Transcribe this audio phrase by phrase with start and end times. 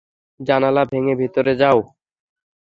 [0.39, 1.79] জানালা ভেঙ্গে ভিতরে যাও!